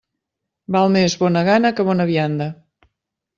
Val 0.75 0.89
més 0.95 1.17
bona 1.23 1.43
gana 1.51 1.73
que 1.81 1.85
bona 1.91 2.09
vianda. 2.13 2.49